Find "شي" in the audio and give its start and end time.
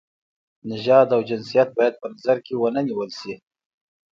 3.19-3.33